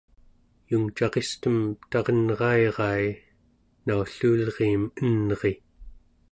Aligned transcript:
yungcaristem 0.71 1.57
tarenrairai 1.91 3.03
naulluulriim 3.91 4.89
enri 5.11 5.53